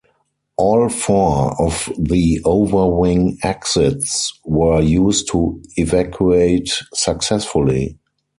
All 0.57 0.89
four 0.89 1.55
of 1.61 1.93
the 1.95 2.41
overwing 2.43 3.37
exits 3.43 4.33
were 4.43 4.81
used 4.81 5.29
to 5.29 5.61
evacuate 5.77 6.71
successfully. 6.91 7.99